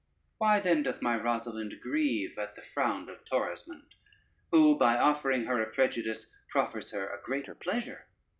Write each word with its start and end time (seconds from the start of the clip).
Why 0.39 0.59
then 0.59 0.81
doth 0.81 1.03
my 1.03 1.15
Rosalynde 1.15 1.79
grieve 1.79 2.35
at 2.39 2.55
the 2.55 2.63
frown 2.63 3.07
of 3.07 3.23
Torismond, 3.23 3.85
who 4.49 4.75
by 4.75 4.97
offering 4.97 5.45
her 5.45 5.61
a 5.61 5.69
prejudice 5.71 6.25
proffers 6.49 6.89
her 6.89 7.05
a 7.07 7.21
greater 7.21 7.53
pleasure? 7.53 8.07